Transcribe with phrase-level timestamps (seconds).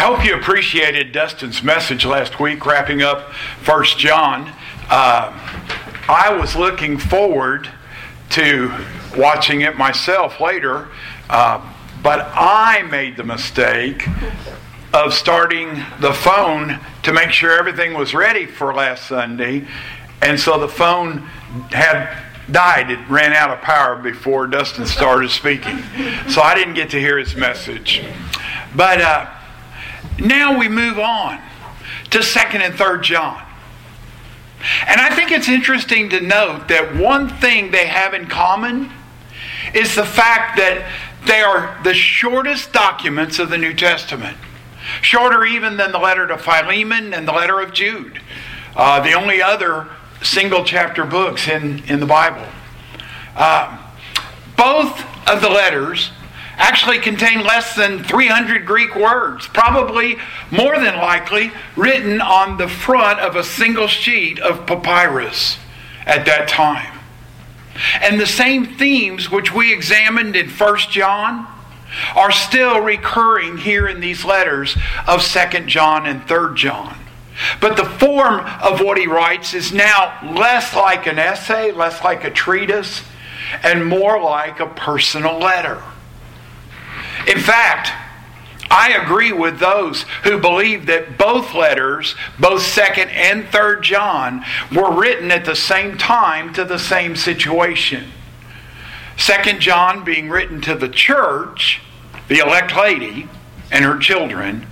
[0.00, 4.50] I hope you appreciated Dustin's message last week, wrapping up First John.
[4.88, 5.38] Uh,
[6.08, 7.68] I was looking forward
[8.30, 8.72] to
[9.14, 10.88] watching it myself later,
[11.28, 11.60] uh,
[12.02, 14.08] but I made the mistake
[14.94, 19.66] of starting the phone to make sure everything was ready for last Sunday,
[20.22, 21.18] and so the phone
[21.72, 22.16] had
[22.50, 22.90] died.
[22.90, 25.76] It ran out of power before Dustin started speaking,
[26.30, 28.02] so I didn't get to hear his message.
[28.74, 29.30] But uh,
[30.20, 31.40] now we move on
[32.10, 33.42] to Second and Third John.
[34.86, 38.90] And I think it's interesting to note that one thing they have in common
[39.74, 40.90] is the fact that
[41.26, 44.36] they are the shortest documents of the New Testament.
[45.02, 48.20] Shorter even than the letter to Philemon and the letter of Jude,
[48.76, 49.88] uh, the only other
[50.22, 52.46] single chapter books in, in the Bible.
[53.36, 53.78] Uh,
[54.56, 56.10] both of the letters
[56.60, 60.16] actually contain less than 300 Greek words, probably
[60.50, 65.58] more than likely written on the front of a single sheet of papyrus
[66.04, 66.98] at that time.
[68.02, 71.46] And the same themes which we examined in 1 John
[72.14, 74.76] are still recurring here in these letters
[75.08, 76.96] of 2 John and 3 John.
[77.58, 82.22] But the form of what he writes is now less like an essay, less like
[82.24, 83.02] a treatise,
[83.62, 85.82] and more like a personal letter.
[87.26, 87.92] In fact,
[88.70, 94.92] I agree with those who believe that both letters, both 2nd and 3rd John, were
[94.92, 98.12] written at the same time to the same situation.
[99.16, 101.80] 2nd John being written to the church,
[102.28, 103.28] the elect lady,
[103.72, 104.66] and her children,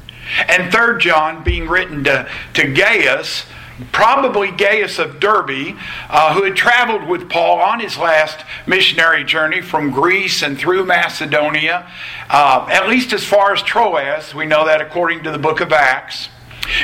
[0.48, 3.46] and 3rd John being written to, to Gaius,
[3.92, 5.76] probably Gaius of Derbe,
[6.10, 10.84] uh, who had traveled with Paul on his last missionary journey from Greece and through
[10.84, 11.90] Macedonia,
[12.28, 14.34] uh, at least as far as Troas.
[14.34, 16.28] We know that according to the book of Acts.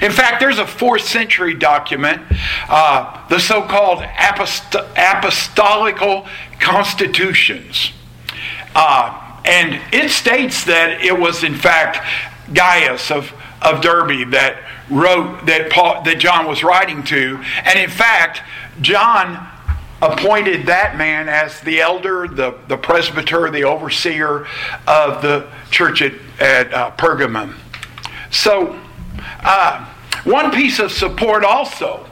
[0.01, 2.23] In fact, there's a fourth century document,
[2.69, 6.27] uh, the so called apost- Apostolical
[6.59, 7.93] Constitutions.
[8.75, 11.99] Uh, and it states that it was, in fact,
[12.53, 14.57] Gaius of, of Derbe that
[14.91, 17.43] wrote that Paul that John was writing to.
[17.65, 18.43] And in fact,
[18.81, 19.49] John
[20.03, 24.47] appointed that man as the elder, the, the presbyter, the overseer
[24.87, 27.55] of the church at, at uh, Pergamum.
[28.31, 28.79] So,
[29.41, 29.91] uh,
[30.25, 32.07] one piece of support also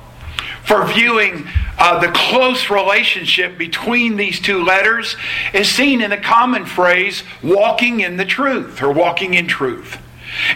[0.65, 1.47] for viewing
[1.79, 5.17] uh, the close relationship between these two letters
[5.53, 9.99] is seen in the common phrase walking in the truth or walking in truth.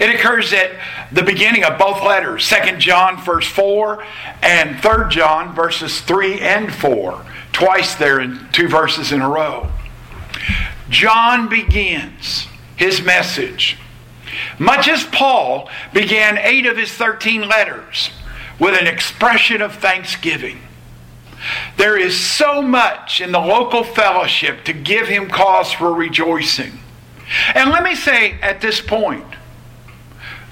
[0.01, 0.73] It occurs at
[1.13, 4.05] the beginning of both letters, 2 John verse 4
[4.43, 9.69] and 3 John verses 3 and 4, twice there in two verses in a row.
[10.89, 12.47] John begins
[12.77, 13.79] his message,
[14.59, 18.11] much as Paul began eight of his 13 letters,
[18.59, 20.61] with an expression of thanksgiving.
[21.77, 26.81] There is so much in the local fellowship to give him cause for rejoicing.
[27.55, 29.27] And let me say at this point,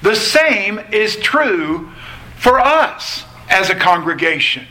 [0.05, 1.91] the same is true
[2.37, 4.67] for us as a congregation.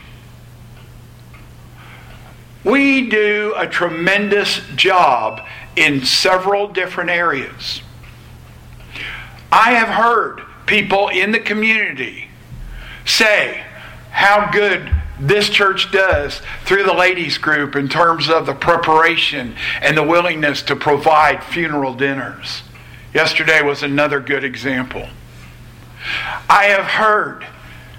[2.64, 5.42] We do a tremendous job
[5.76, 7.82] in several different areas.
[9.52, 12.30] I have heard people in the community
[13.04, 13.64] say
[14.12, 14.88] how good
[15.20, 20.62] this church does through the ladies group in terms of the preparation and the willingness
[20.62, 22.62] to provide funeral dinners.
[23.16, 25.08] Yesterday was another good example.
[26.50, 27.46] I have heard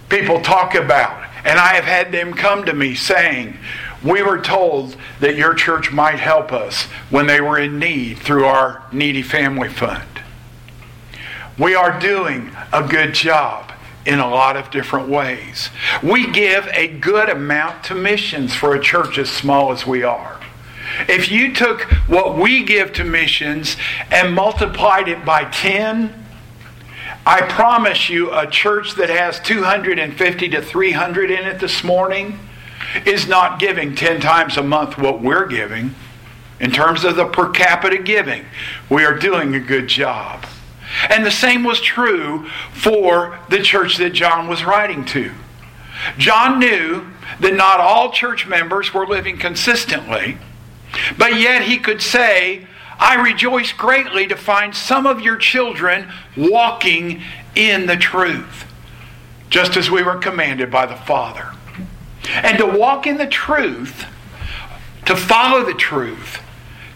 [0.09, 3.57] people talk about, and I have had them come to me saying,
[4.03, 8.45] We were told that your church might help us when they were in need through
[8.45, 10.09] our Needy Family Fund.
[11.59, 13.73] We are doing a good job
[14.07, 15.71] in a lot of different ways.
[16.03, 20.41] We give a good amount to missions for a church as small as we are.
[21.09, 23.77] If you took what we give to missions
[24.11, 26.24] and multiplied it by 10,
[27.27, 32.39] I promise you, a church that has 250 to 300 in it this morning
[33.07, 35.95] is not giving 10 times a month what we're giving.
[36.61, 38.45] In terms of the per capita giving,
[38.91, 40.45] we are doing a good job.
[41.09, 45.33] And the same was true for the church that John was writing to.
[46.19, 47.07] John knew
[47.41, 50.37] that not all church members were living consistently,
[51.17, 52.67] but yet he could say,
[52.99, 57.23] I rejoice greatly to find some of your children walking
[57.55, 58.65] in the truth,
[59.51, 61.53] just as we were commanded by the Father.
[62.29, 64.07] And to walk in the truth,
[65.07, 66.41] to follow the truth,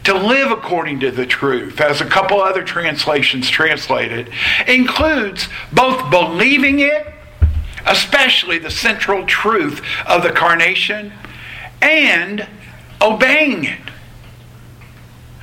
[0.05, 4.29] to live according to the truth, as a couple other translations translate it,
[4.67, 7.07] includes both believing it,
[7.87, 11.13] especially the central truth of the incarnation,
[11.83, 12.47] and
[13.03, 13.81] obeying it.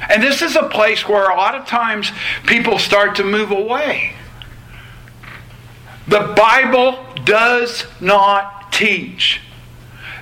[0.09, 2.11] And this is a place where a lot of times
[2.45, 4.13] people start to move away.
[6.07, 9.41] The Bible does not teach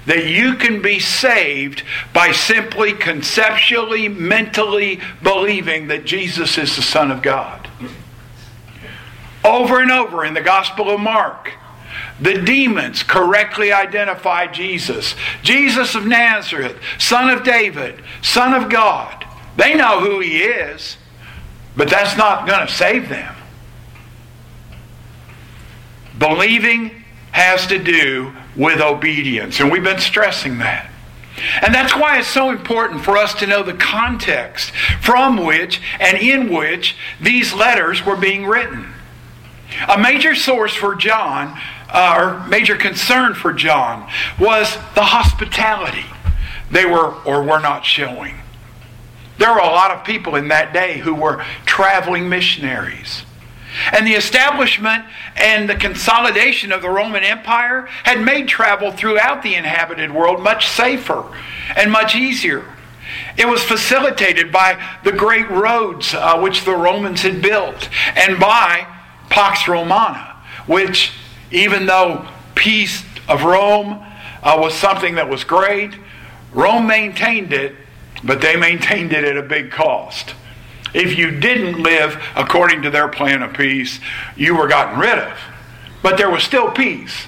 [0.05, 1.83] that you can be saved
[2.13, 7.69] by simply conceptually, mentally believing that Jesus is the Son of God.
[9.43, 11.51] Over and over in the Gospel of Mark,
[12.19, 19.22] the demons correctly identify Jesus Jesus of Nazareth, Son of David, Son of God.
[19.55, 20.97] They know who he is,
[21.75, 23.35] but that's not going to save them.
[26.17, 30.89] Believing has to do with obedience, and we've been stressing that.
[31.61, 34.71] And that's why it's so important for us to know the context
[35.01, 38.93] from which and in which these letters were being written.
[39.89, 41.59] A major source for John,
[41.89, 44.07] uh, or major concern for John,
[44.39, 46.05] was the hospitality
[46.69, 48.35] they were or were not showing.
[49.37, 53.23] There were a lot of people in that day who were traveling missionaries.
[53.91, 59.55] And the establishment and the consolidation of the Roman Empire had made travel throughout the
[59.55, 61.23] inhabited world much safer
[61.75, 62.65] and much easier.
[63.37, 68.87] It was facilitated by the great roads uh, which the Romans had built and by
[69.29, 70.37] Pax Romana,
[70.67, 71.11] which,
[71.51, 74.03] even though peace of Rome
[74.43, 75.93] uh, was something that was great,
[76.53, 77.75] Rome maintained it,
[78.23, 80.35] but they maintained it at a big cost.
[80.93, 83.99] If you didn't live according to their plan of peace,
[84.35, 85.37] you were gotten rid of.
[86.01, 87.25] But there was still peace.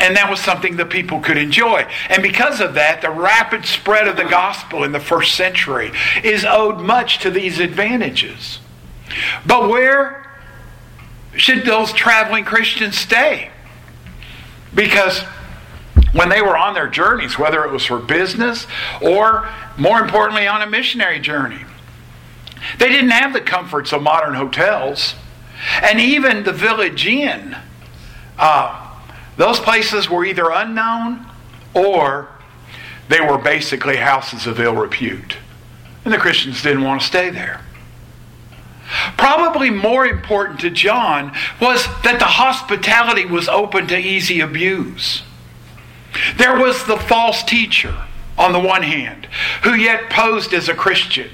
[0.00, 1.86] And that was something that people could enjoy.
[2.08, 5.92] And because of that, the rapid spread of the gospel in the first century
[6.24, 8.60] is owed much to these advantages.
[9.44, 10.26] But where
[11.36, 13.50] should those traveling Christians stay?
[14.74, 15.22] Because
[16.12, 18.66] when they were on their journeys, whether it was for business
[19.00, 21.64] or more importantly on a missionary journey,
[22.78, 25.14] they didn't have the comforts of modern hotels.
[25.82, 27.56] And even the village inn,
[28.38, 28.98] uh,
[29.36, 31.26] those places were either unknown
[31.74, 32.28] or
[33.08, 35.36] they were basically houses of ill repute.
[36.04, 37.60] And the Christians didn't want to stay there.
[39.16, 45.22] Probably more important to John was that the hospitality was open to easy abuse.
[46.36, 47.94] There was the false teacher,
[48.38, 49.26] on the one hand,
[49.62, 51.30] who yet posed as a Christian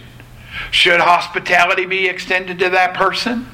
[0.71, 3.47] should hospitality be extended to that person?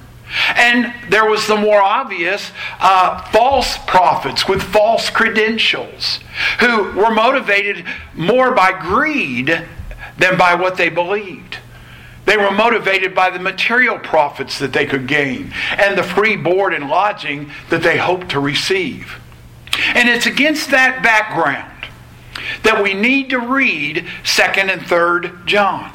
[0.57, 6.21] And there was the more obvious uh, false prophets with false credentials
[6.61, 7.85] who were motivated
[8.15, 9.67] more by greed
[10.17, 11.59] than by what they believed.
[12.25, 16.73] They were motivated by the material profits that they could gain and the free board
[16.73, 19.21] and lodging that they hoped to receive.
[19.95, 21.71] And it's against that background
[22.63, 25.93] that we need to read 2nd and 3rd John.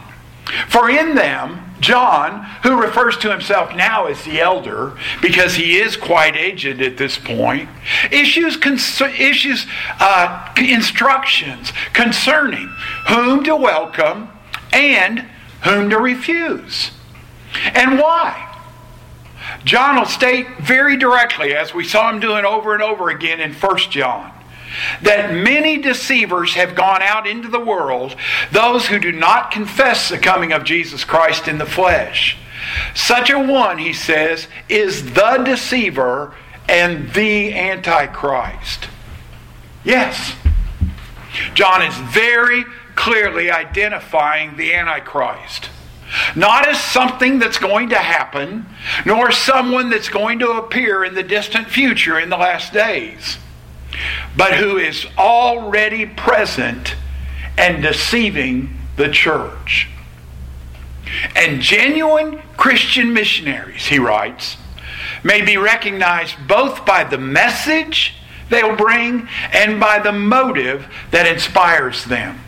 [0.68, 5.96] For in them, John, who refers to himself now as the elder, because he is
[5.96, 7.70] quite aged at this point,
[8.12, 9.68] issues, cons- issues
[10.00, 12.68] uh, instructions concerning
[13.08, 14.30] whom to welcome
[14.74, 15.26] and
[15.64, 16.92] whom to refuse.
[17.74, 18.47] And why?
[19.68, 23.54] John will state very directly, as we saw him doing over and over again in
[23.54, 24.32] 1 John,
[25.02, 28.16] that many deceivers have gone out into the world,
[28.50, 32.38] those who do not confess the coming of Jesus Christ in the flesh.
[32.96, 36.34] Such a one, he says, is the deceiver
[36.70, 38.88] and the antichrist.
[39.84, 40.34] Yes.
[41.54, 42.64] John is very
[42.96, 45.70] clearly identifying the antichrist.
[46.36, 48.66] Not as something that's going to happen,
[49.06, 53.38] nor someone that's going to appear in the distant future in the last days
[54.36, 56.96] but who is already present
[57.58, 59.90] and deceiving the church.
[61.36, 64.58] And genuine Christian missionaries, he writes,
[65.24, 68.14] may be recognized both by the message
[68.50, 72.40] they'll bring and by the motive that inspires them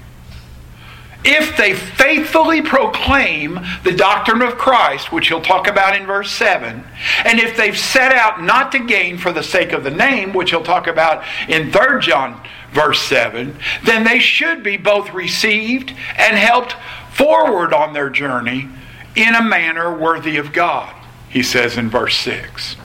[1.23, 6.83] if they faithfully proclaim the doctrine of Christ, which he'll talk about in verse 7,
[7.25, 10.51] and if they've set out not to gain for the sake of the name, which
[10.51, 16.37] he'll talk about in 3 John verse 7, then they should be both received and
[16.37, 16.75] helped
[17.11, 18.69] forward on their journey
[19.15, 20.95] in a manner worthy of God,
[21.29, 22.77] he says in verse 6.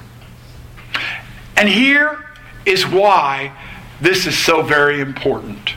[1.57, 2.25] And here
[2.67, 3.53] is why
[4.01, 5.75] this is so very important.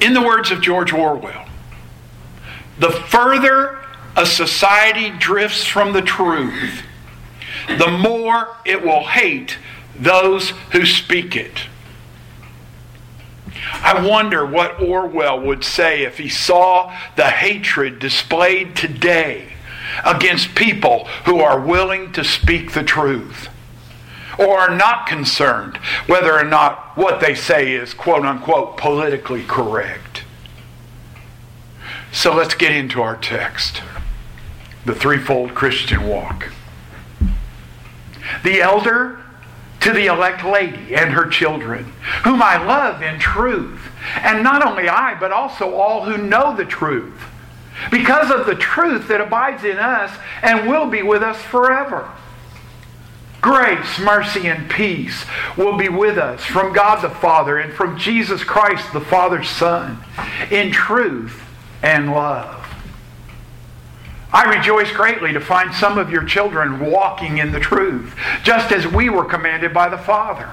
[0.00, 1.46] In the words of George Orwell,
[2.78, 3.78] the further
[4.16, 6.82] a society drifts from the truth,
[7.78, 9.58] the more it will hate
[9.98, 11.60] those who speak it.
[13.72, 19.52] I wonder what Orwell would say if he saw the hatred displayed today
[20.04, 23.48] against people who are willing to speak the truth
[24.38, 25.76] or are not concerned
[26.06, 30.24] whether or not what they say is quote unquote politically correct.
[32.12, 33.82] So let's get into our text
[34.86, 36.50] the threefold Christian walk.
[38.44, 39.20] The elder
[39.80, 41.92] to the elect lady and her children,
[42.24, 43.80] whom I love in truth,
[44.16, 47.20] and not only I, but also all who know the truth,
[47.90, 52.10] because of the truth that abides in us and will be with us forever.
[53.46, 55.24] Grace, mercy, and peace
[55.56, 60.02] will be with us from God the Father and from Jesus Christ, the Father's Son,
[60.50, 61.40] in truth
[61.80, 62.66] and love.
[64.32, 68.84] I rejoice greatly to find some of your children walking in the truth, just as
[68.84, 70.50] we were commanded by the Father.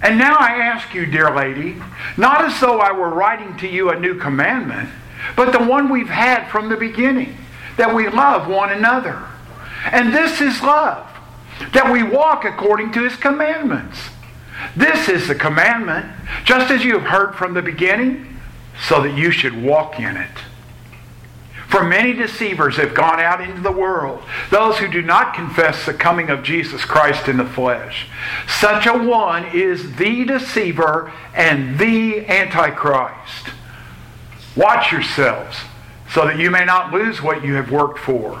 [0.00, 1.82] And now I ask you, dear lady,
[2.16, 4.88] not as though I were writing to you a new commandment,
[5.34, 7.36] but the one we've had from the beginning,
[7.76, 9.20] that we love one another.
[9.90, 11.10] And this is love,
[11.72, 13.98] that we walk according to his commandments.
[14.76, 16.06] This is the commandment,
[16.44, 18.38] just as you have heard from the beginning,
[18.88, 20.38] so that you should walk in it.
[21.68, 25.94] For many deceivers have gone out into the world, those who do not confess the
[25.94, 28.06] coming of Jesus Christ in the flesh.
[28.46, 33.50] Such a one is the deceiver and the antichrist.
[34.54, 35.56] Watch yourselves
[36.12, 38.40] so that you may not lose what you have worked for,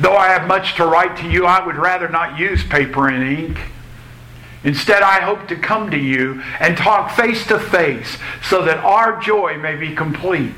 [0.00, 3.38] Though I have much to write to you, I would rather not use paper and
[3.38, 3.58] ink.
[4.64, 8.16] Instead, I hope to come to you and talk face to face
[8.48, 10.54] so that our joy may be complete.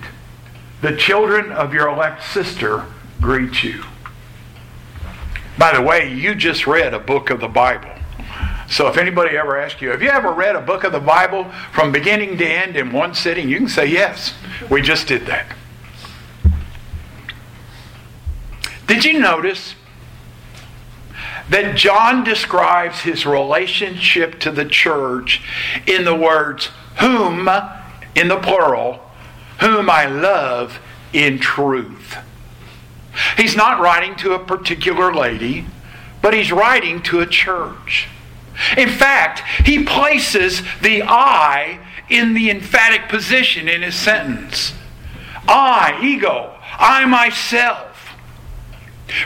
[0.82, 2.84] The children of your elect sister
[3.20, 3.84] greet you.
[5.56, 7.90] By the way, you just read a book of the Bible.
[8.68, 11.44] So if anybody ever asks you, have you ever read a book of the Bible
[11.72, 13.48] from beginning to end in one sitting?
[13.48, 14.34] You can say, yes,
[14.68, 15.46] we just did that.
[18.86, 19.74] Did you notice
[21.48, 25.42] that John describes his relationship to the church
[25.86, 27.48] in the words, whom,
[28.14, 29.00] in the plural,
[29.60, 30.78] whom I love
[31.12, 32.16] in truth?
[33.36, 35.66] He's not writing to a particular lady,
[36.20, 38.08] but he's writing to a church.
[38.76, 44.72] In fact, he places the I in the emphatic position in his sentence.
[45.46, 47.83] I, ego, I myself.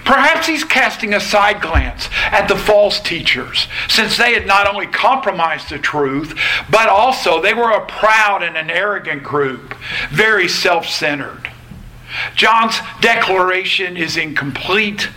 [0.04, 4.86] Perhaps he's casting a side glance at the false teachers, since they had not only
[4.86, 9.74] compromised the truth, but also they were a proud and an arrogant group,
[10.10, 11.50] very self centered.
[12.34, 15.10] John's declaration is in complete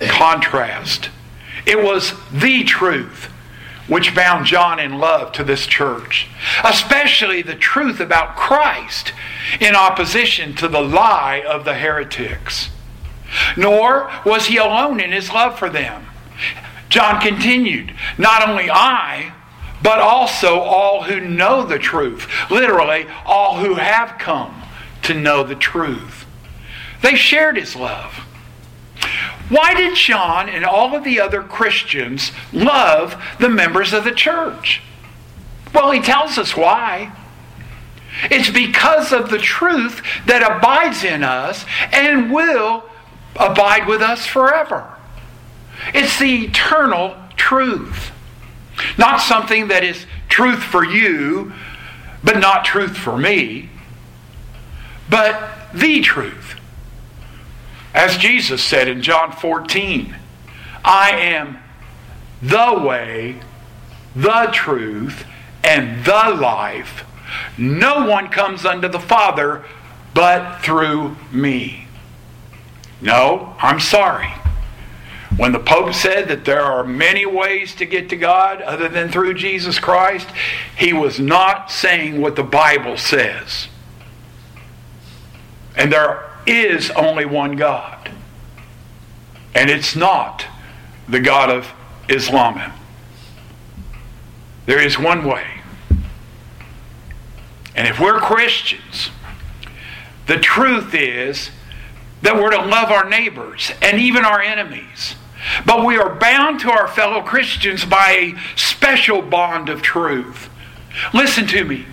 [0.00, 1.10] contrast.
[1.66, 3.28] It was the truth
[3.88, 6.28] which bound John in love to this church,
[6.64, 9.12] especially the truth about Christ
[9.60, 12.70] in opposition to the lie of the heretics.
[13.56, 16.06] Nor was he alone in his love for them.
[16.88, 19.32] John continued, Not only I,
[19.82, 22.28] but also all who know the truth.
[22.50, 24.62] Literally, all who have come
[25.02, 26.26] to know the truth.
[27.02, 28.26] They shared his love.
[29.48, 34.80] Why did John and all of the other Christians love the members of the church?
[35.74, 37.12] Well, he tells us why.
[38.24, 42.84] It's because of the truth that abides in us and will
[43.36, 44.92] abide with us forever.
[45.94, 48.10] It's the eternal truth.
[48.98, 51.52] Not something that is truth for you,
[52.24, 53.68] but not truth for me,
[55.10, 56.56] but the truth.
[57.94, 60.16] As Jesus said in John 14,
[60.84, 61.58] I am
[62.40, 63.40] the way,
[64.16, 65.24] the truth,
[65.62, 67.04] and the life.
[67.58, 69.64] No one comes unto the Father
[70.14, 71.81] but through me.
[73.02, 74.32] No, I'm sorry.
[75.36, 79.10] When the Pope said that there are many ways to get to God other than
[79.10, 80.28] through Jesus Christ,
[80.76, 83.66] he was not saying what the Bible says.
[85.76, 88.10] And there is only one God.
[89.54, 90.46] And it's not
[91.08, 91.72] the God of
[92.08, 92.72] Islam.
[94.66, 95.46] There is one way.
[97.74, 99.10] And if we're Christians,
[100.26, 101.50] the truth is
[102.22, 105.16] that we're to love our neighbors and even our enemies.
[105.66, 110.48] But we are bound to our fellow Christians by a special bond of truth.
[111.12, 111.86] Listen to me.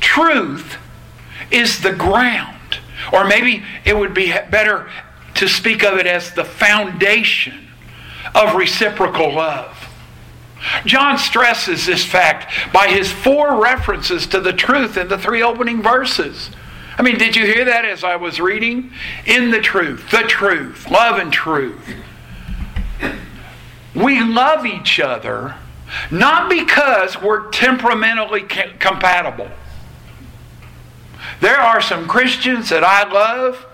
[0.00, 0.76] Truth
[1.50, 2.78] is the ground,
[3.12, 4.90] or maybe it would be better
[5.34, 7.68] to speak of it as the foundation
[8.34, 9.88] of reciprocal love.
[10.84, 15.82] John stresses this fact by his four references to the truth in the three opening
[15.82, 16.50] verses.
[17.00, 18.92] I mean, did you hear that as I was reading?
[19.24, 21.94] In the truth, the truth, love and truth.
[23.94, 25.54] We love each other
[26.10, 29.48] not because we're temperamentally compatible.
[31.40, 33.64] There are some Christians that I love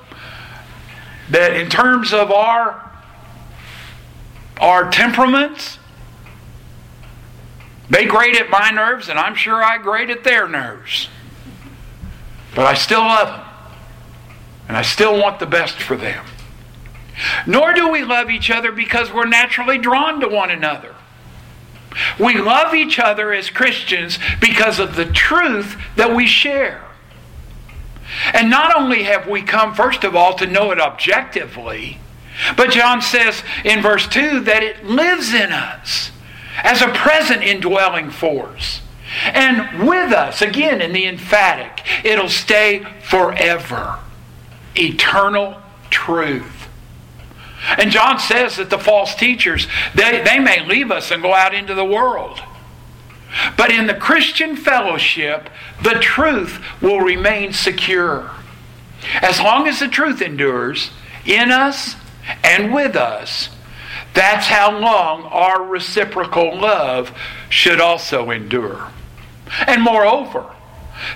[1.30, 2.92] that, in terms of our,
[4.60, 5.80] our temperaments,
[7.90, 11.08] they grate at my nerves, and I'm sure I grate at their nerves.
[12.56, 13.46] But I still love them.
[14.66, 16.24] And I still want the best for them.
[17.46, 20.94] Nor do we love each other because we're naturally drawn to one another.
[22.18, 26.82] We love each other as Christians because of the truth that we share.
[28.32, 31.98] And not only have we come, first of all, to know it objectively,
[32.56, 36.10] but John says in verse 2 that it lives in us
[36.62, 38.80] as a present indwelling force.
[39.24, 43.98] And with us, again in the emphatic, it'll stay forever.
[44.76, 46.68] Eternal truth.
[47.78, 51.54] And John says that the false teachers, they, they may leave us and go out
[51.54, 52.40] into the world.
[53.56, 55.50] But in the Christian fellowship,
[55.82, 58.30] the truth will remain secure.
[59.20, 60.90] As long as the truth endures
[61.24, 61.96] in us
[62.42, 63.50] and with us,
[64.14, 67.12] that's how long our reciprocal love
[67.50, 68.90] should also endure.
[69.66, 70.50] And moreover,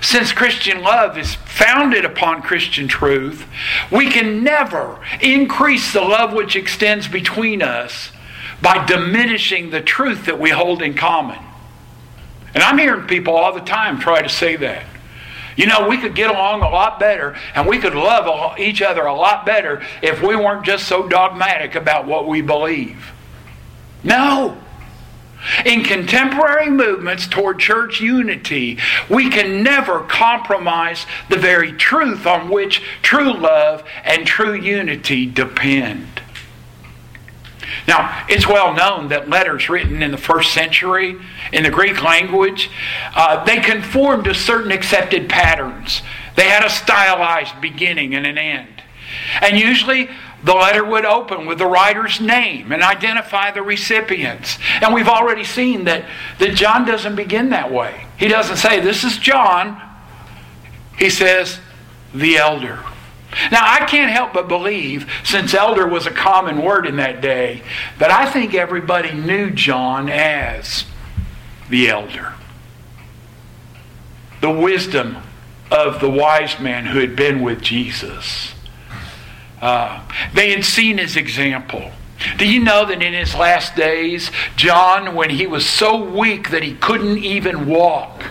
[0.01, 3.45] since Christian love is founded upon Christian truth,
[3.91, 8.11] we can never increase the love which extends between us
[8.61, 11.39] by diminishing the truth that we hold in common.
[12.53, 14.85] And I'm hearing people all the time try to say that.
[15.55, 19.05] You know, we could get along a lot better and we could love each other
[19.05, 23.11] a lot better if we weren't just so dogmatic about what we believe.
[24.03, 24.57] No.
[25.65, 28.77] In contemporary movements toward church unity,
[29.09, 36.21] we can never compromise the very truth on which true love and true unity depend.
[37.87, 41.17] Now, it's well known that letters written in the first century
[41.51, 42.69] in the Greek language,
[43.15, 46.01] uh, they conformed to certain accepted patterns.
[46.35, 48.83] They had a stylized beginning and an end.
[49.41, 50.09] And usually
[50.43, 54.57] the letter would open with the writer's name and identify the recipients.
[54.81, 56.05] And we've already seen that,
[56.39, 58.07] that John doesn't begin that way.
[58.17, 59.79] He doesn't say, This is John.
[60.97, 61.59] He says,
[62.13, 62.79] The elder.
[63.51, 67.63] Now, I can't help but believe, since elder was a common word in that day,
[67.97, 70.85] that I think everybody knew John as
[71.69, 72.33] the elder.
[74.41, 75.17] The wisdom
[75.69, 78.53] of the wise man who had been with Jesus.
[79.61, 81.91] Uh, they had seen his example.
[82.37, 86.63] Do you know that in his last days, John, when he was so weak that
[86.63, 88.25] he couldn't even walk,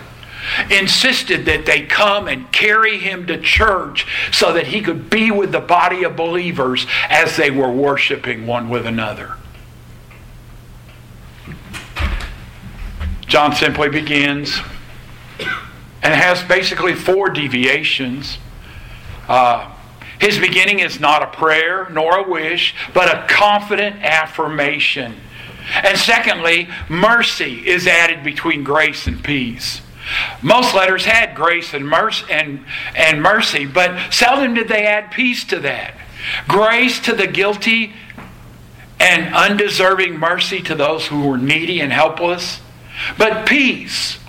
[0.69, 5.51] insisted that they come and carry him to church so that he could be with
[5.51, 9.35] the body of believers as they were worshiping one with another?
[13.27, 14.59] John simply begins
[16.03, 18.37] and has basically four deviations.
[19.27, 19.71] Uh,
[20.21, 25.15] his beginning is not a prayer nor a wish, but a confident affirmation.
[25.73, 29.81] And secondly, mercy is added between grace and peace.
[30.43, 32.63] Most letters had grace and mercy, and,
[32.95, 35.95] and mercy, but seldom did they add peace to that.
[36.47, 37.93] Grace to the guilty
[38.99, 42.59] and undeserving mercy to those who were needy and helpless.
[43.17, 44.19] But peace,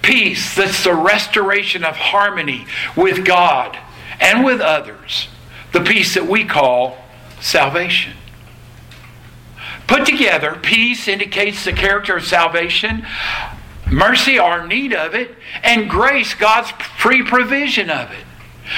[0.00, 2.64] peace that's the restoration of harmony
[2.96, 3.76] with God
[4.20, 5.28] and with others
[5.72, 6.96] the peace that we call
[7.40, 8.14] salvation.
[9.86, 13.06] Put together, peace indicates the character of salvation,
[13.90, 18.24] mercy, our need of it, and grace, God's free provision of it.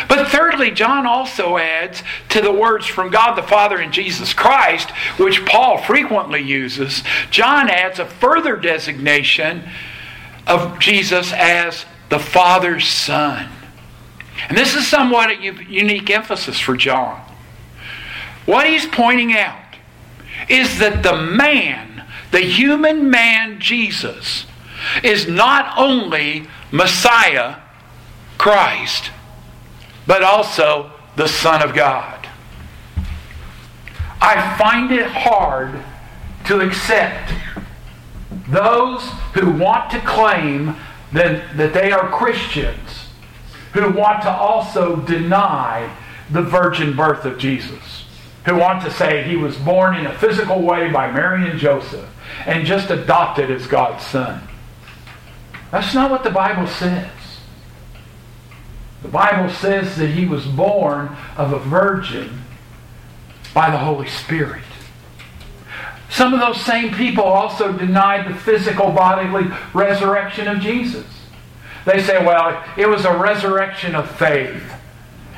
[0.06, 4.90] But thirdly, John also adds to the words from God the Father and Jesus Christ,
[5.18, 9.68] which Paul frequently uses, John adds a further designation
[10.46, 13.48] of Jesus as the Father's Son.
[14.48, 17.20] And this is somewhat a unique emphasis for John.
[18.46, 19.76] What he's pointing out
[20.48, 24.46] is that the man, the human man Jesus,
[25.02, 27.56] is not only Messiah,
[28.38, 29.10] Christ,
[30.06, 32.28] but also the Son of God.
[34.20, 35.82] I find it hard
[36.46, 37.32] to accept
[38.48, 39.02] those
[39.34, 40.76] who want to claim
[41.12, 43.07] that, that they are Christians,
[43.82, 45.94] who want to also deny
[46.30, 48.04] the virgin birth of Jesus,
[48.44, 52.08] who want to say he was born in a physical way by Mary and Joseph
[52.46, 54.46] and just adopted as God's son.
[55.70, 57.10] That's not what the Bible says.
[59.02, 62.42] The Bible says that he was born of a virgin
[63.54, 64.64] by the Holy Spirit.
[66.10, 71.06] Some of those same people also denied the physical bodily resurrection of Jesus.
[71.88, 74.62] They say, well, it was a resurrection of faith.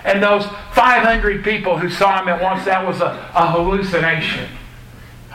[0.04, 4.48] And those 500 people who saw him at once, that was a, a hallucination.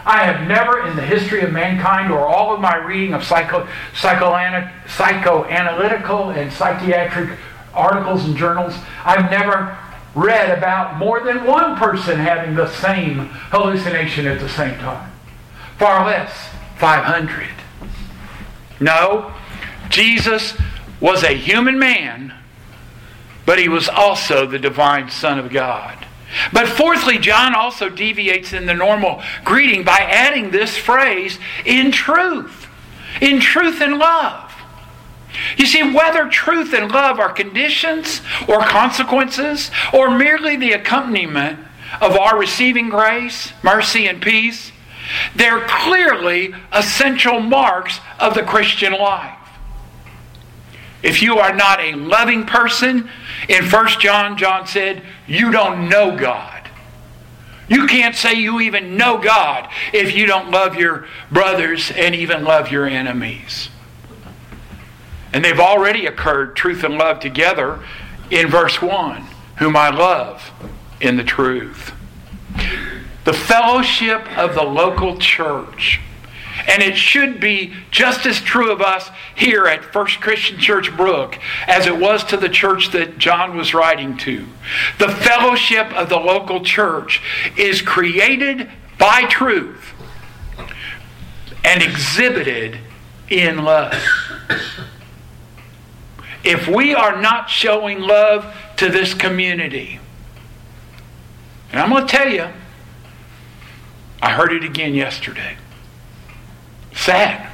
[0.05, 3.65] I have never in the history of mankind or all of my reading of psycho,
[3.93, 7.39] psychoanalytical and psychiatric
[7.73, 8.75] articles and journals,
[9.05, 9.77] I've never
[10.15, 15.13] read about more than one person having the same hallucination at the same time.
[15.77, 17.47] Far less 500.
[18.81, 19.33] No,
[19.87, 20.57] Jesus
[20.99, 22.33] was a human man,
[23.45, 26.05] but he was also the divine Son of God.
[26.51, 32.67] But fourthly, John also deviates in the normal greeting by adding this phrase, in truth.
[33.21, 34.51] In truth and love.
[35.57, 41.59] You see, whether truth and love are conditions or consequences, or merely the accompaniment
[42.01, 44.71] of our receiving grace, mercy, and peace,
[45.35, 49.37] they're clearly essential marks of the Christian life.
[51.05, 53.07] If you are not a loving person,
[53.47, 56.67] in 1 John, John said, you don't know God.
[57.67, 62.43] You can't say you even know God if you don't love your brothers and even
[62.43, 63.69] love your enemies.
[65.31, 67.83] And they've already occurred, truth and love together,
[68.31, 70.51] in verse 1 whom I love
[70.99, 71.93] in the truth.
[73.25, 75.99] The fellowship of the local church
[76.67, 81.37] and it should be just as true of us here at First Christian Church Brook
[81.67, 84.45] as it was to the church that John was writing to.
[84.99, 87.21] The fellowship of the local church
[87.57, 89.93] is created by truth
[91.63, 92.79] and exhibited
[93.29, 93.93] in love.
[96.43, 99.99] If we are not showing love to this community,
[101.71, 102.47] and I'm going to tell you,
[104.21, 105.57] I heard it again yesterday.
[106.95, 107.49] Sad.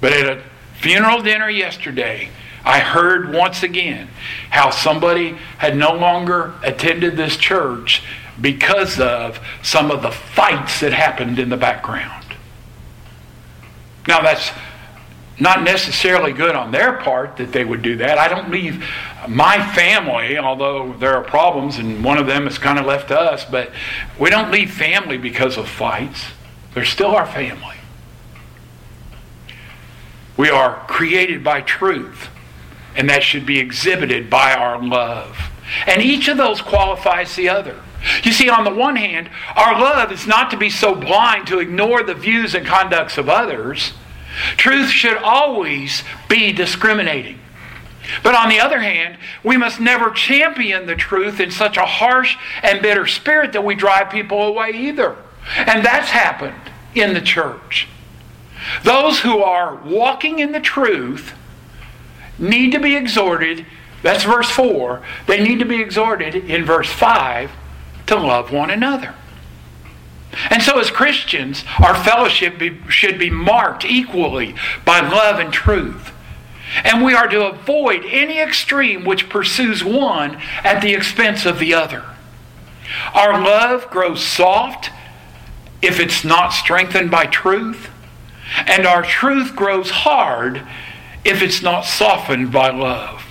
[0.00, 0.42] But at a
[0.80, 2.30] funeral dinner yesterday,
[2.64, 4.08] I heard once again
[4.50, 8.02] how somebody had no longer attended this church
[8.40, 12.24] because of some of the fights that happened in the background.
[14.08, 14.50] Now, that's
[15.38, 18.18] not necessarily good on their part that they would do that.
[18.18, 18.84] I don't leave
[19.28, 23.44] my family, although there are problems, and one of them has kind of left us,
[23.44, 23.70] but
[24.18, 26.24] we don't leave family because of fights.
[26.74, 27.76] They're still our family.
[30.42, 32.28] We are created by truth,
[32.96, 35.38] and that should be exhibited by our love.
[35.86, 37.80] And each of those qualifies the other.
[38.24, 41.60] You see, on the one hand, our love is not to be so blind to
[41.60, 43.92] ignore the views and conducts of others.
[44.56, 47.38] Truth should always be discriminating.
[48.24, 52.36] But on the other hand, we must never champion the truth in such a harsh
[52.64, 55.16] and bitter spirit that we drive people away either.
[55.54, 57.86] And that's happened in the church.
[58.84, 61.34] Those who are walking in the truth
[62.38, 63.66] need to be exhorted.
[64.02, 65.02] That's verse 4.
[65.26, 67.50] They need to be exhorted in verse 5
[68.06, 69.14] to love one another.
[70.50, 76.10] And so, as Christians, our fellowship be, should be marked equally by love and truth.
[76.84, 81.74] And we are to avoid any extreme which pursues one at the expense of the
[81.74, 82.04] other.
[83.14, 84.90] Our love grows soft
[85.82, 87.90] if it's not strengthened by truth.
[88.66, 90.62] And our truth grows hard
[91.24, 93.22] if it's not softened by love.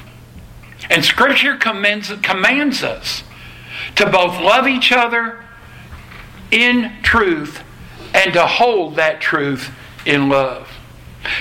[0.89, 3.23] And Scripture commands, commands us
[3.95, 5.43] to both love each other
[6.51, 7.63] in truth
[8.13, 9.71] and to hold that truth
[10.05, 10.69] in love.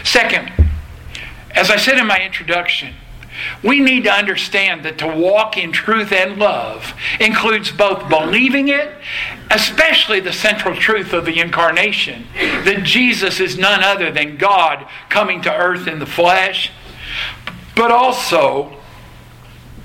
[0.05, 0.53] Second,
[1.53, 2.95] as I said in my introduction,
[3.62, 8.90] we need to understand that to walk in truth and love includes both believing it,
[9.50, 15.42] especially the central truth of the incarnation, that Jesus is none other than God coming
[15.42, 16.70] to earth in the flesh,
[17.74, 18.76] but also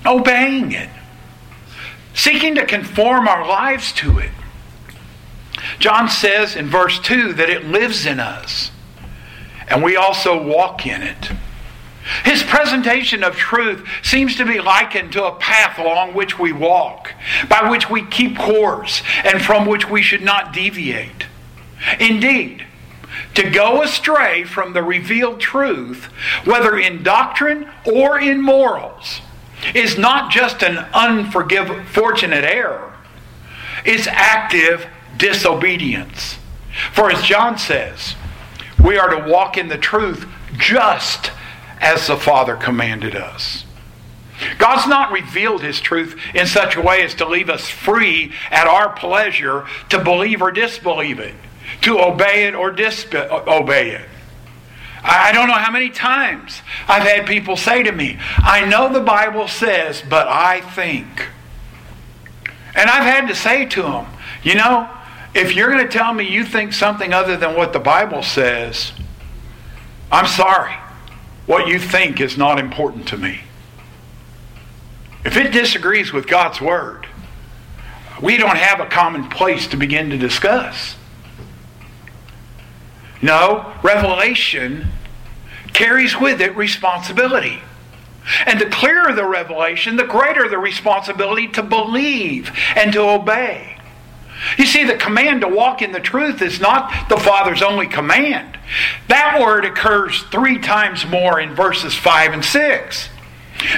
[0.04, 0.88] obeying it,
[2.14, 4.30] seeking to conform our lives to it.
[5.78, 8.70] John says in verse 2 that it lives in us,
[9.68, 11.30] and we also walk in it.
[12.24, 17.12] His presentation of truth seems to be likened to a path along which we walk,
[17.48, 21.26] by which we keep course, and from which we should not deviate.
[21.98, 22.64] Indeed,
[23.34, 26.04] to go astray from the revealed truth,
[26.44, 29.20] whether in doctrine or in morals,
[29.74, 32.94] is not just an unfortunate error,
[33.84, 36.38] it's active disobedience.
[36.92, 38.14] For as John says,
[38.82, 40.26] we are to walk in the truth
[40.58, 41.30] just
[41.80, 43.64] as the Father commanded us.
[44.58, 48.66] God's not revealed His truth in such a way as to leave us free at
[48.66, 51.34] our pleasure to believe or disbelieve it,
[51.82, 54.08] to obey it or disobey it.
[55.02, 59.00] I don't know how many times I've had people say to me, I know the
[59.00, 61.06] Bible says, but I think.
[62.74, 64.06] And I've had to say to them,
[64.42, 64.90] you know,
[65.32, 68.92] if you're going to tell me you think something other than what the Bible says,
[70.10, 70.74] I'm sorry.
[71.46, 73.40] What you think is not important to me.
[75.24, 77.06] If it disagrees with God's Word,
[78.20, 80.96] we don't have a common place to begin to discuss.
[83.22, 84.88] No, revelation
[85.72, 87.60] carries with it responsibility.
[88.44, 93.78] And the clearer the revelation, the greater the responsibility to believe and to obey.
[94.58, 98.55] You see, the command to walk in the truth is not the Father's only command.
[99.08, 103.08] That word occurs three times more in verses 5 and 6.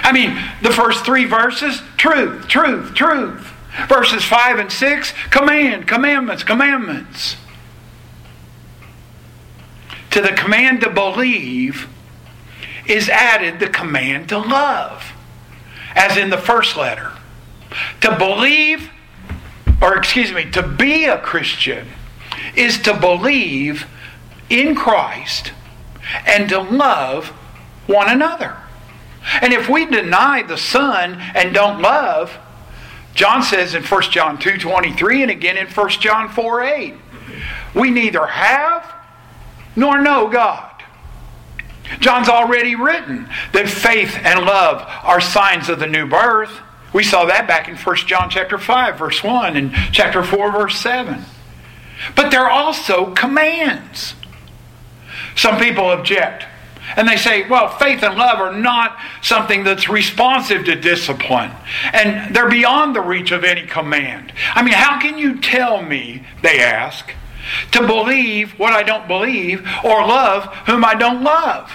[0.03, 3.53] I mean, the first three verses, truth, truth, truth.
[3.88, 7.37] Verses 5 and 6, command, commandments, commandments.
[10.11, 11.87] To the command to believe
[12.87, 15.12] is added the command to love,
[15.94, 17.12] as in the first letter.
[18.01, 18.90] To believe
[19.81, 21.88] or excuse me, to be a Christian
[22.57, 23.87] is to believe
[24.49, 25.53] in Christ
[26.27, 27.29] and to love
[27.87, 28.57] one another.
[29.43, 32.39] And if we deny the Son and don't love,
[33.15, 36.97] John says in 1 John 2.23 and again in 1 John 4.8,
[37.75, 38.95] we neither have
[39.77, 40.65] nor know God.
[42.01, 46.61] John's already written that faith and love are signs of the new birth.
[46.93, 50.79] We saw that back in 1 John chapter 5 verse 1 and chapter 4 verse
[50.79, 51.25] 7.
[52.15, 54.15] But they're also commands.
[55.38, 56.44] Some people object.
[56.96, 61.53] And they say, well, faith and love are not something that's responsive to discipline.
[61.92, 64.33] And they're beyond the reach of any command.
[64.55, 67.12] I mean, how can you tell me, they ask,
[67.70, 71.72] to believe what I don't believe or love whom I don't love?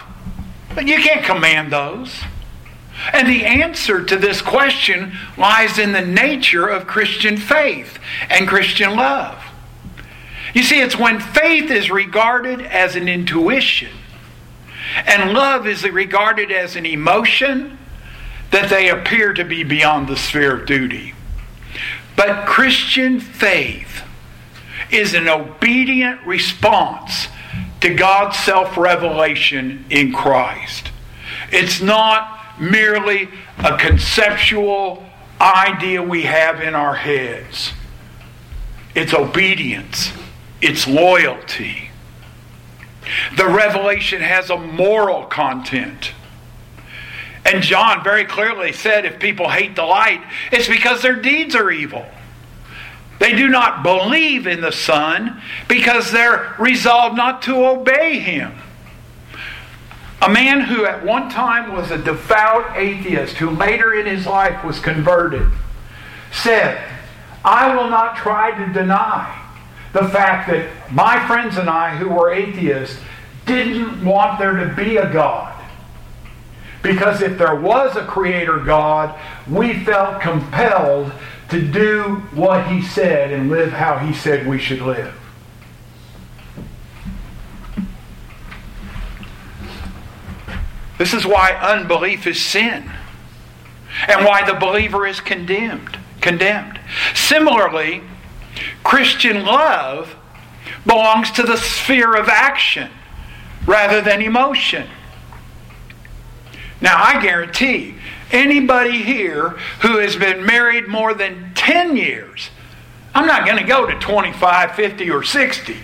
[0.76, 2.22] But you can't command those.
[3.14, 7.98] And the answer to this question lies in the nature of Christian faith
[8.30, 9.42] and Christian love.
[10.54, 13.90] You see, it's when faith is regarded as an intuition
[15.06, 17.78] and love is regarded as an emotion
[18.52, 21.14] that they appear to be beyond the sphere of duty.
[22.16, 24.04] But Christian faith
[24.92, 27.28] is an obedient response
[27.82, 30.92] to God's self revelation in Christ.
[31.52, 35.04] It's not merely a conceptual
[35.42, 37.74] idea we have in our heads.
[38.94, 40.12] It's obedience,
[40.64, 41.90] it's loyalty.
[43.36, 46.14] The revelation has a moral content.
[47.46, 50.24] And John very clearly said if people hate the light,
[50.54, 52.06] it's because their deeds are evil.
[53.20, 58.54] They do not believe in the Son because they're resolved not to obey Him.
[60.22, 64.64] A man who at one time was a devout atheist, who later in his life
[64.64, 65.52] was converted,
[66.32, 66.82] said,
[67.44, 69.43] I will not try to deny
[69.94, 73.00] the fact that my friends and I, who were atheists,
[73.46, 75.52] didn't want there to be a God.
[76.82, 81.12] Because if there was a creator God, we felt compelled
[81.50, 85.14] to do what he said and live how he said we should live.
[90.98, 92.90] This is why unbelief is sin
[94.08, 95.98] and why the believer is condemned.
[96.22, 96.80] Condemned.
[97.14, 98.04] Similarly,
[98.84, 100.16] Christian love
[100.86, 102.90] belongs to the sphere of action
[103.66, 104.88] rather than emotion.
[106.82, 107.96] Now, I guarantee
[108.32, 109.50] anybody here
[109.82, 112.50] who has been married more than 10 years,
[113.16, 115.78] I'm not going to go to 25, 50, or 60.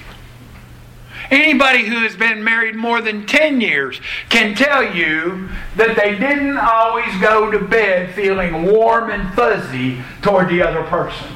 [1.31, 6.57] Anybody who has been married more than 10 years can tell you that they didn't
[6.57, 11.27] always go to bed feeling warm and fuzzy toward the other person.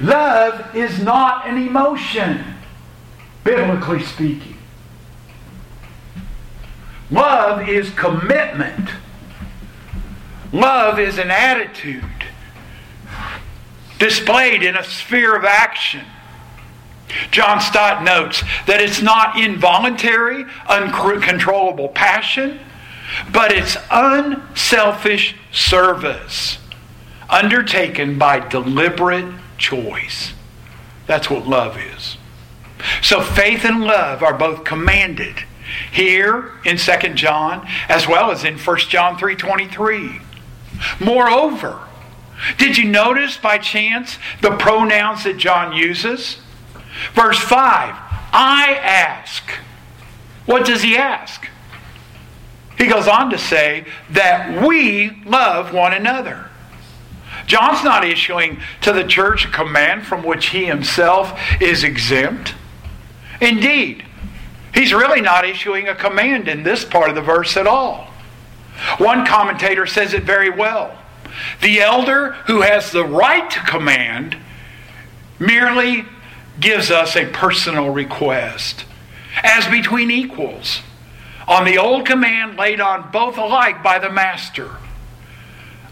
[0.00, 2.44] Love is not an emotion,
[3.42, 4.56] biblically speaking.
[7.10, 8.90] Love is commitment.
[10.52, 12.04] Love is an attitude
[13.98, 16.04] displayed in a sphere of action.
[17.30, 22.58] John Stott notes that it's not involuntary, uncontrollable passion,
[23.32, 26.58] but it's unselfish service
[27.28, 29.24] undertaken by deliberate
[29.58, 30.32] choice.
[31.06, 32.16] That's what love is.
[33.02, 35.36] So faith and love are both commanded
[35.92, 40.20] here in 2 John as well as in 1 John 3:23.
[41.00, 41.80] Moreover,
[42.58, 46.38] did you notice by chance the pronouns that John uses?
[47.14, 47.94] Verse 5
[48.32, 49.42] I ask.
[50.44, 51.48] What does he ask?
[52.78, 56.45] He goes on to say that we love one another.
[57.46, 62.54] John's not issuing to the church a command from which he himself is exempt.
[63.40, 64.04] Indeed,
[64.74, 68.08] he's really not issuing a command in this part of the verse at all.
[68.98, 70.96] One commentator says it very well.
[71.62, 74.36] The elder who has the right to command
[75.38, 76.04] merely
[76.60, 78.84] gives us a personal request,
[79.42, 80.80] as between equals,
[81.46, 84.76] on the old command laid on both alike by the master.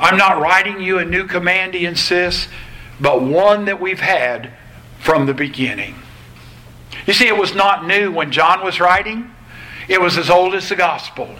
[0.04, 2.48] I'm not writing you a new command, he insists,
[3.00, 4.50] but one that we've had
[4.98, 5.94] from the beginning.
[7.06, 9.30] You see, it was not new when John was writing,
[9.88, 11.34] it was as old as the gospel.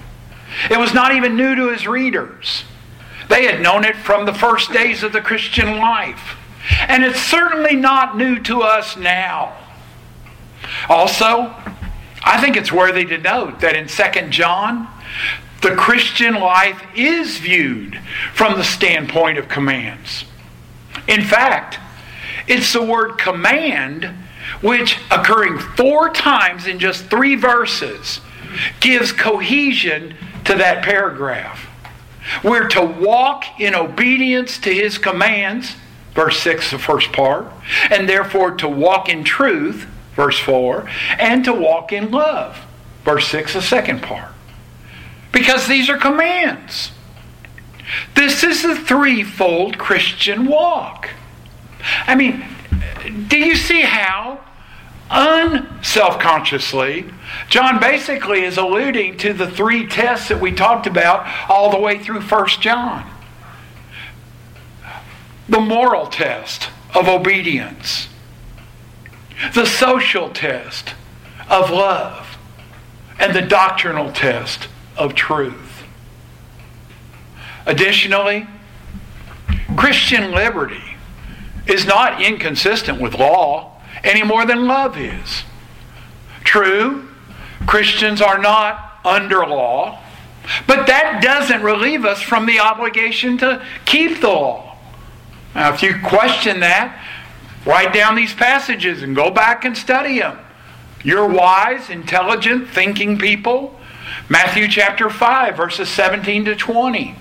[0.71, 2.65] It was not even new to his readers.
[3.29, 6.39] They had known it from the first days of the Christian life.
[6.89, 9.55] And it's certainly not new to us now.
[10.89, 11.55] Also,
[12.23, 14.89] I think it's worthy to note that in 2 John,
[15.65, 17.99] the Christian life is viewed
[18.35, 20.27] from the standpoint of commands.
[21.09, 21.79] In fact,
[22.47, 24.05] it's the word command,
[24.61, 28.21] which occurring four times in just three verses,
[28.81, 31.67] gives cohesion to that paragraph.
[32.43, 35.77] We're to walk in obedience to his commands,
[36.13, 37.47] verse 6, the first part,
[37.91, 40.87] and therefore to walk in truth, verse 4,
[41.19, 42.61] and to walk in love,
[43.03, 44.34] verse 6, the second part.
[45.35, 46.93] Because these are commands.
[48.15, 51.11] This is the threefold Christian walk.
[52.07, 52.45] I mean,
[53.29, 54.41] do you see how
[55.11, 57.05] unself consciously,
[57.49, 61.99] John basically is alluding to the three tests that we talked about all the way
[61.99, 63.09] through 1 John.
[65.49, 68.09] The moral test of obedience,
[69.55, 70.95] the social test
[71.49, 72.39] of love,
[73.19, 75.85] and the doctrinal test of truth.
[77.67, 78.47] Additionally,
[79.77, 80.97] Christian liberty
[81.67, 85.45] is not inconsistent with law any more than love is.
[86.43, 87.09] True,
[87.67, 90.01] Christians are not under law,
[90.67, 94.77] but that doesn't relieve us from the obligation to keep the law.
[95.55, 97.03] Now, if you question that,
[97.65, 100.39] write down these passages and go back and study them.
[101.03, 103.79] You're wise, intelligent, thinking people.
[104.29, 107.17] Matthew chapter 5, verses 17 to 20.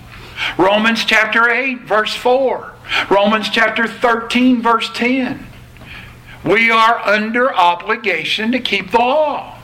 [0.58, 2.72] Romans chapter 8, verse 4.
[3.10, 5.46] Romans chapter 13, verse 10.
[6.44, 9.58] We are under obligation to keep the law.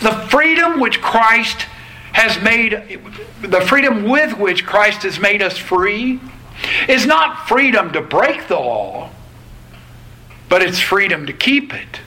[0.00, 1.66] The freedom which Christ
[2.12, 3.00] has made,
[3.42, 6.20] the freedom with which Christ has made us free,
[6.88, 9.10] is not freedom to break the law,
[10.48, 12.00] but it's freedom to keep it.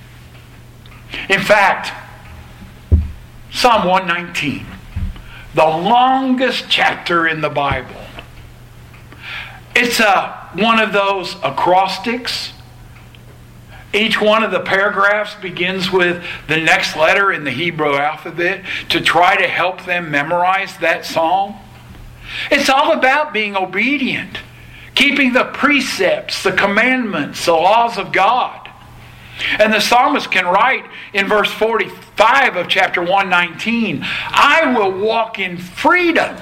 [1.30, 1.92] In fact,
[3.56, 4.66] Psalm 119,
[5.56, 8.02] the longest chapter in the Bible,
[9.76, 12.52] it's a, one of those acrostics
[13.96, 19.00] each one of the paragraphs begins with the next letter in the Hebrew alphabet to
[19.00, 21.56] try to help them memorize that psalm.
[22.52, 24.40] It's all about being obedient,
[24.96, 28.65] keeping the precepts, the commandments, the laws of God.
[29.60, 35.58] And the psalmist can write in verse 45 of chapter 119 I will walk in
[35.58, 36.38] freedom,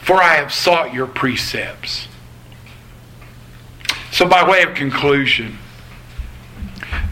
[0.00, 2.08] for I have sought your precepts.
[4.10, 5.58] So, by way of conclusion,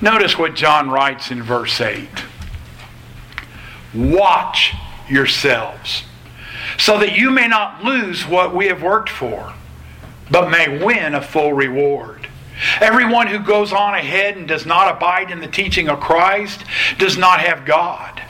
[0.00, 2.08] Notice what John writes in verse 8
[3.94, 4.74] Watch
[5.08, 6.04] yourselves,
[6.78, 9.52] so that you may not lose what we have worked for,
[10.30, 12.19] but may win a full reward.
[12.80, 16.64] Everyone who goes on ahead and does not abide in the teaching of Christ
[16.98, 18.22] does not have God.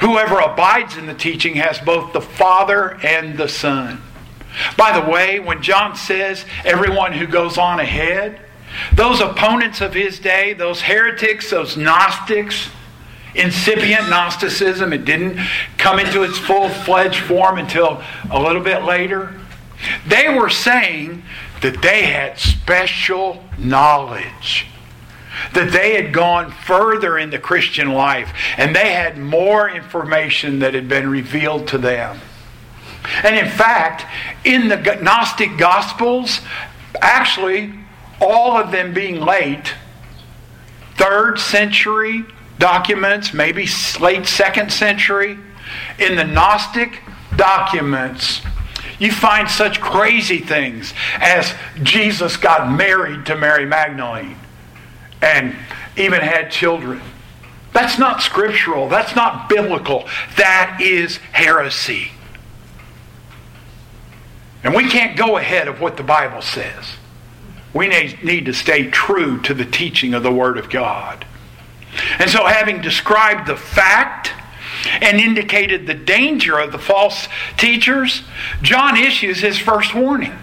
[0.00, 4.00] Whoever abides in the teaching has both the Father and the Son.
[4.76, 8.40] By the way, when John says everyone who goes on ahead,
[8.94, 12.70] those opponents of his day, those heretics, those Gnostics,
[13.34, 15.38] incipient Gnosticism, it didn't
[15.78, 19.34] come into its full fledged form until a little bit later.
[20.06, 21.22] They were saying
[21.62, 24.66] that they had special knowledge,
[25.54, 30.74] that they had gone further in the Christian life, and they had more information that
[30.74, 32.20] had been revealed to them.
[33.24, 34.04] And in fact,
[34.44, 36.40] in the Gnostic Gospels,
[37.00, 37.72] actually,
[38.20, 39.74] all of them being late,
[40.96, 42.24] third century
[42.58, 43.66] documents, maybe
[44.00, 45.38] late second century,
[45.98, 47.00] in the Gnostic
[47.36, 48.42] documents,
[49.02, 54.36] you find such crazy things as Jesus got married to Mary Magdalene
[55.20, 55.56] and
[55.96, 57.02] even had children.
[57.72, 58.88] That's not scriptural.
[58.88, 60.08] That's not biblical.
[60.36, 62.12] That is heresy.
[64.62, 66.92] And we can't go ahead of what the Bible says.
[67.74, 71.26] We need to stay true to the teaching of the Word of God.
[72.20, 74.30] And so, having described the fact
[74.86, 78.22] and indicated the danger of the false teachers,
[78.62, 80.36] John issues his first warning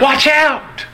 [0.00, 0.86] Watch out!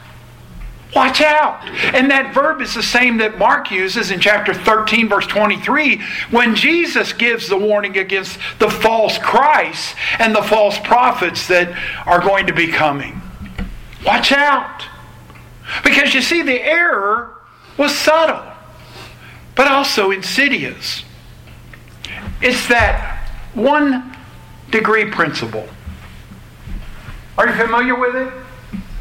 [0.95, 1.63] Watch out.
[1.95, 6.01] And that verb is the same that Mark uses in chapter 13, verse 23,
[6.31, 12.21] when Jesus gives the warning against the false Christ and the false prophets that are
[12.21, 13.21] going to be coming.
[14.05, 14.83] Watch out.
[15.85, 17.35] Because you see, the error
[17.77, 18.43] was subtle,
[19.55, 21.05] but also insidious.
[22.41, 24.17] It's that one
[24.71, 25.69] degree principle.
[27.37, 28.33] Are you familiar with it?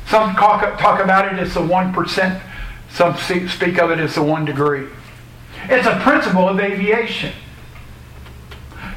[0.07, 2.41] Some talk, talk about it as the 1%,
[2.89, 4.87] some speak of it as the one degree.
[5.63, 7.33] It's a principle of aviation.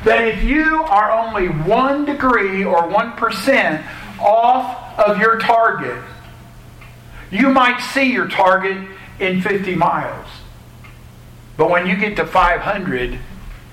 [0.04, 3.86] That if you are only one degree or 1%
[4.20, 6.02] off of your target,
[7.30, 8.88] you might see your target
[9.18, 10.26] in 50 miles.
[11.56, 13.18] But when you get to 500,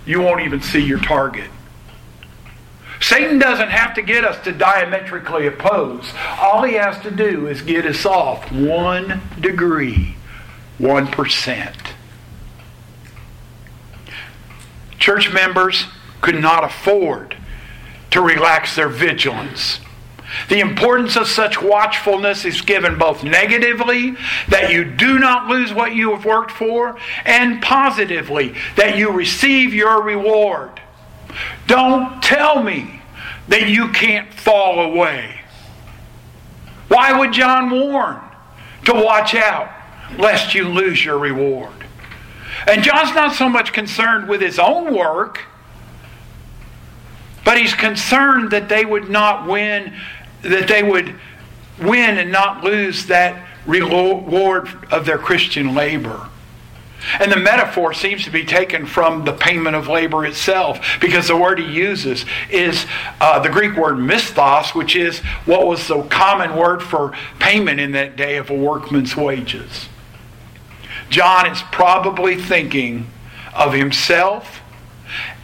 [0.08, 1.50] you won't even see your target.
[3.00, 6.12] Satan doesn't have to get us to diametrically oppose.
[6.40, 10.16] All he has to do is get us off one degree,
[10.80, 11.76] 1%.
[14.98, 15.86] Church members
[16.22, 17.38] could not afford
[18.10, 19.80] to relax their vigilance.
[20.50, 24.16] The importance of such watchfulness is given both negatively,
[24.50, 29.74] that you do not lose what you have worked for, and positively, that you receive
[29.74, 30.82] your reward.
[31.68, 33.02] Don't tell me
[33.48, 35.42] that you can't fall away.
[36.88, 38.22] Why would John warn?
[38.86, 39.70] To watch out
[40.18, 41.74] lest you lose your reward.
[42.66, 45.42] And John's not so much concerned with his own work,
[47.44, 49.94] but he's concerned that they would not win
[50.50, 51.16] that they would
[51.80, 56.30] win and not lose that reward of their Christian labor.
[57.20, 61.38] And the metaphor seems to be taken from the payment of labor itself because the
[61.38, 62.86] word he uses is
[63.22, 67.92] uh, the Greek word misthos, which is what was the common word for payment in
[67.92, 69.90] that day of a workman's wages.
[71.10, 73.08] John is probably thinking
[73.54, 74.62] of himself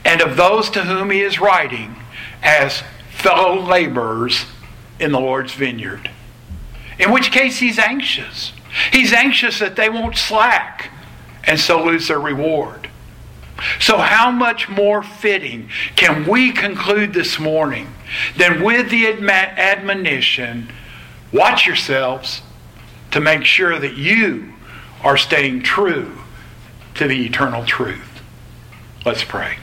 [0.03, 1.95] and of those to whom he is writing
[2.41, 4.45] as fellow laborers
[4.99, 6.09] in the Lord's vineyard.
[6.99, 8.53] In which case, he's anxious.
[8.91, 10.89] He's anxious that they won't slack
[11.43, 12.89] and so lose their reward.
[13.79, 17.93] So, how much more fitting can we conclude this morning
[18.37, 20.71] than with the admonition
[21.31, 22.41] watch yourselves
[23.11, 24.53] to make sure that you
[25.03, 26.17] are staying true
[26.95, 28.21] to the eternal truth?
[29.05, 29.57] Let's pray.